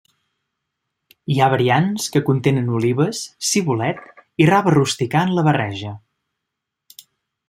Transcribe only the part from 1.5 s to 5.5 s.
variants que contenen olives, cibulet i rave rusticà en la